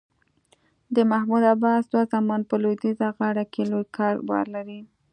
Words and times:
د 0.95 0.97
محمود 1.11 1.43
عباس 1.53 1.83
دوه 1.91 2.03
زامن 2.11 2.41
په 2.49 2.55
لویدیځه 2.63 3.07
غاړه 3.17 3.43
کې 3.53 3.61
لوی 3.71 3.85
کاروبار 3.97 4.45
لري. 4.55 4.79